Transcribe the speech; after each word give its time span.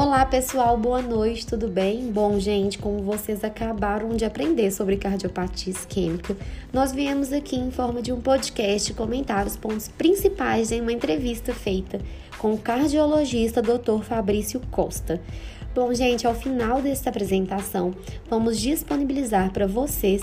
Olá 0.00 0.24
pessoal, 0.24 0.76
boa 0.76 1.02
noite, 1.02 1.44
tudo 1.44 1.66
bem? 1.66 2.12
Bom, 2.12 2.38
gente, 2.38 2.78
como 2.78 3.02
vocês 3.02 3.42
acabaram 3.42 4.10
de 4.10 4.24
aprender 4.24 4.70
sobre 4.70 4.96
cardiopatia 4.96 5.72
isquêmica, 5.72 6.36
nós 6.72 6.92
viemos 6.92 7.32
aqui 7.32 7.56
em 7.56 7.72
forma 7.72 8.00
de 8.00 8.12
um 8.12 8.20
podcast 8.20 8.94
comentar 8.94 9.44
os 9.44 9.56
pontos 9.56 9.88
principais 9.88 10.70
em 10.70 10.80
uma 10.80 10.92
entrevista 10.92 11.52
feita 11.52 12.00
com 12.38 12.54
o 12.54 12.58
cardiologista 12.58 13.60
Dr. 13.60 14.04
Fabrício 14.04 14.60
Costa. 14.70 15.20
Bom, 15.74 15.92
gente, 15.92 16.28
ao 16.28 16.34
final 16.34 16.80
desta 16.80 17.10
apresentação, 17.10 17.92
vamos 18.30 18.60
disponibilizar 18.60 19.52
para 19.52 19.66
vocês 19.66 20.22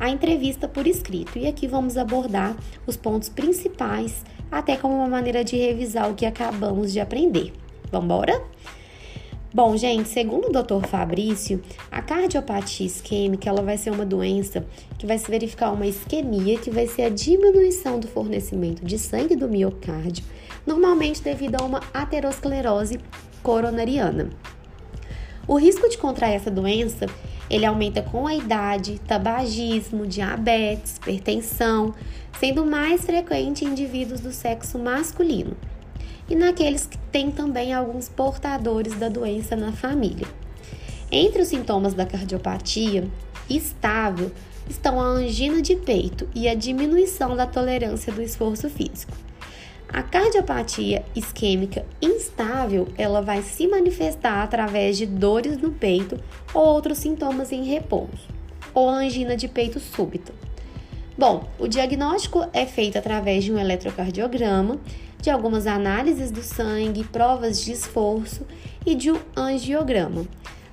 a 0.00 0.10
entrevista 0.10 0.66
por 0.66 0.84
escrito 0.84 1.38
e 1.38 1.46
aqui 1.46 1.68
vamos 1.68 1.96
abordar 1.96 2.56
os 2.88 2.96
pontos 2.96 3.28
principais, 3.28 4.24
até 4.50 4.76
como 4.76 4.96
uma 4.96 5.06
maneira 5.06 5.44
de 5.44 5.56
revisar 5.56 6.10
o 6.10 6.14
que 6.16 6.26
acabamos 6.26 6.92
de 6.92 6.98
aprender. 6.98 7.52
Vamos 7.88 8.06
embora? 8.06 8.42
Bom, 9.54 9.76
gente, 9.76 10.08
segundo 10.08 10.46
o 10.46 10.62
Dr. 10.62 10.86
Fabrício, 10.86 11.62
a 11.90 12.00
cardiopatia 12.00 12.86
isquêmica 12.86 13.50
ela 13.50 13.60
vai 13.60 13.76
ser 13.76 13.90
uma 13.90 14.06
doença 14.06 14.64
que 14.98 15.06
vai 15.06 15.18
se 15.18 15.30
verificar 15.30 15.72
uma 15.72 15.86
isquemia, 15.86 16.58
que 16.58 16.70
vai 16.70 16.86
ser 16.86 17.02
a 17.02 17.08
diminuição 17.10 18.00
do 18.00 18.08
fornecimento 18.08 18.82
de 18.82 18.98
sangue 18.98 19.36
do 19.36 19.46
miocárdio, 19.46 20.24
normalmente 20.66 21.20
devido 21.20 21.56
a 21.56 21.66
uma 21.66 21.82
aterosclerose 21.92 22.98
coronariana. 23.42 24.30
O 25.46 25.58
risco 25.58 25.86
de 25.86 25.98
contrair 25.98 26.36
essa 26.36 26.50
doença, 26.50 27.04
ele 27.50 27.66
aumenta 27.66 28.00
com 28.00 28.26
a 28.26 28.34
idade, 28.34 28.98
tabagismo, 29.06 30.06
diabetes, 30.06 30.96
hipertensão, 30.96 31.92
sendo 32.40 32.64
mais 32.64 33.04
frequente 33.04 33.66
em 33.66 33.68
indivíduos 33.68 34.20
do 34.20 34.32
sexo 34.32 34.78
masculino 34.78 35.54
e 36.32 36.34
naqueles 36.34 36.86
que 36.86 36.96
têm 36.96 37.30
também 37.30 37.74
alguns 37.74 38.08
portadores 38.08 38.94
da 38.94 39.10
doença 39.10 39.54
na 39.54 39.70
família. 39.70 40.26
Entre 41.10 41.42
os 41.42 41.48
sintomas 41.48 41.92
da 41.92 42.06
cardiopatia 42.06 43.06
estável 43.50 44.32
estão 44.66 44.98
a 44.98 45.04
angina 45.04 45.60
de 45.60 45.76
peito 45.76 46.26
e 46.34 46.48
a 46.48 46.54
diminuição 46.54 47.36
da 47.36 47.44
tolerância 47.44 48.10
do 48.10 48.22
esforço 48.22 48.70
físico. 48.70 49.12
A 49.86 50.02
cardiopatia 50.02 51.04
isquêmica 51.14 51.84
instável, 52.00 52.88
ela 52.96 53.20
vai 53.20 53.42
se 53.42 53.66
manifestar 53.66 54.42
através 54.42 54.96
de 54.96 55.04
dores 55.04 55.58
no 55.58 55.70
peito 55.70 56.18
ou 56.54 56.64
outros 56.64 56.96
sintomas 56.96 57.52
em 57.52 57.62
repouso, 57.62 58.26
ou 58.72 58.88
angina 58.88 59.36
de 59.36 59.48
peito 59.48 59.78
súbita. 59.78 60.32
Bom, 61.16 61.44
o 61.58 61.68
diagnóstico 61.68 62.48
é 62.54 62.64
feito 62.64 62.96
através 62.96 63.44
de 63.44 63.52
um 63.52 63.58
eletrocardiograma 63.58 64.80
de 65.22 65.30
algumas 65.30 65.68
análises 65.68 66.32
do 66.32 66.42
sangue, 66.42 67.04
provas 67.04 67.60
de 67.60 67.72
esforço 67.72 68.44
e 68.84 68.94
de 68.96 69.10
um 69.12 69.18
angiograma. 69.36 70.26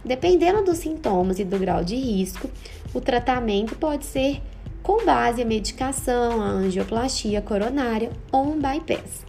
Dependendo 0.03 0.63
dos 0.63 0.79
sintomas 0.79 1.39
e 1.39 1.45
do 1.45 1.59
grau 1.59 1.83
de 1.83 1.95
risco, 1.95 2.49
o 2.91 2.99
tratamento 2.99 3.75
pode 3.75 4.05
ser 4.05 4.41
com 4.81 5.05
base 5.05 5.43
em 5.43 5.45
medicação, 5.45 6.41
a 6.41 6.47
angioplastia 6.47 7.41
coronária 7.43 8.09
ou 8.31 8.53
um 8.53 8.59
bypass. 8.59 9.23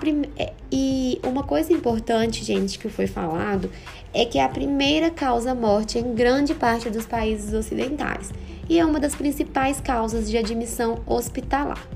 Prim... 0.00 0.22
É, 0.38 0.52
e 0.72 1.20
uma 1.22 1.42
coisa 1.42 1.72
importante, 1.72 2.42
gente, 2.42 2.78
que 2.78 2.88
foi 2.88 3.06
falado 3.06 3.70
é 4.14 4.24
que 4.24 4.38
é 4.38 4.44
a 4.44 4.48
primeira 4.48 5.10
causa 5.10 5.54
morte 5.54 5.98
em 5.98 6.14
grande 6.14 6.54
parte 6.54 6.88
dos 6.88 7.04
países 7.04 7.52
ocidentais 7.52 8.32
e 8.68 8.78
é 8.78 8.84
uma 8.84 8.98
das 8.98 9.14
principais 9.14 9.78
causas 9.78 10.30
de 10.30 10.38
admissão 10.38 11.02
hospitalar. 11.06 11.86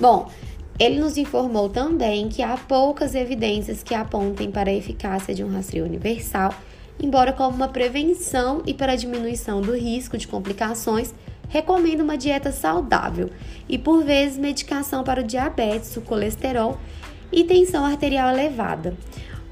Bom, 0.00 0.30
ele 0.78 1.00
nos 1.00 1.16
informou 1.16 1.68
também 1.68 2.28
que 2.28 2.42
há 2.42 2.56
poucas 2.56 3.14
evidências 3.14 3.82
que 3.82 3.94
apontem 3.94 4.50
para 4.50 4.70
a 4.70 4.74
eficácia 4.74 5.34
de 5.34 5.44
um 5.44 5.52
rastreio 5.52 5.84
universal, 5.84 6.54
embora 7.00 7.32
como 7.32 7.56
uma 7.56 7.68
prevenção 7.68 8.62
e 8.66 8.74
para 8.74 8.92
a 8.92 8.96
diminuição 8.96 9.60
do 9.60 9.76
risco 9.76 10.16
de 10.16 10.26
complicações, 10.26 11.14
recomenda 11.48 12.02
uma 12.02 12.16
dieta 12.16 12.50
saudável 12.50 13.30
e 13.68 13.76
por 13.78 14.02
vezes 14.02 14.38
medicação 14.38 15.04
para 15.04 15.20
o 15.20 15.24
diabetes, 15.24 15.96
o 15.96 16.00
colesterol 16.00 16.78
e 17.30 17.44
tensão 17.44 17.84
arterial 17.84 18.30
elevada. 18.30 18.96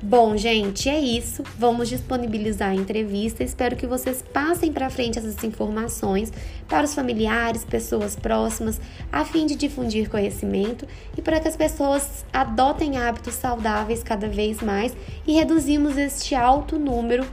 Bom, 0.03 0.35
gente, 0.35 0.89
é 0.89 0.99
isso. 0.99 1.43
Vamos 1.59 1.91
disponibilizar 1.91 2.71
a 2.71 2.75
entrevista. 2.75 3.45
Espero 3.45 3.77
que 3.77 3.87
vocês 3.87 4.23
passem 4.23 4.73
para 4.73 4.89
frente 4.89 5.19
essas 5.19 5.45
informações 5.45 6.33
para 6.71 6.85
os 6.85 6.95
familiares, 6.95 7.65
pessoas 7.65 8.15
próximas, 8.15 8.81
a 9.13 9.25
fim 9.25 9.45
de 9.45 9.57
difundir 9.57 10.09
conhecimento 10.09 10.87
e 11.19 11.21
para 11.21 11.41
que 11.41 11.49
as 11.49 11.57
pessoas 11.57 12.25
adotem 12.33 12.97
hábitos 12.97 13.35
saudáveis 13.35 14.05
cada 14.05 14.29
vez 14.29 14.63
mais 14.63 14.97
e 15.27 15.33
reduzimos 15.33 15.99
este 15.99 16.37
alto 16.37 16.79
número 16.79 17.27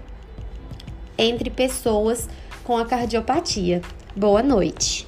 entre 1.16 1.52
pessoas 1.52 2.28
com 2.64 2.78
a 2.78 2.86
cardiopatia. 2.86 3.82
Boa 4.16 4.42
noite. 4.42 5.08